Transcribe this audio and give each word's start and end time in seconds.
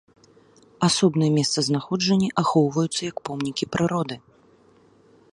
Асобныя 0.87 1.31
месцазнаходжанні 1.39 2.29
ахоўваюцца 2.43 3.01
як 3.11 3.17
помнікі 3.29 3.69
прыроды. 3.75 4.15